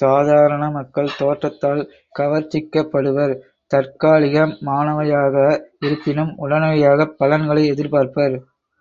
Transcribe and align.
சாதாரண 0.00 0.70
மக்கள் 0.70 1.10
தோற்றத்தால் 1.18 1.82
கவர்ச்சிக்கப்படுவர், 2.18 3.34
தற்காலிகமானவையாக 3.70 5.36
இருப்பினும் 5.80 6.32
உடனடியாகப் 6.38 7.16
பலன்களை 7.18 7.64
எதிர்பார்ப்பர். 7.72 8.38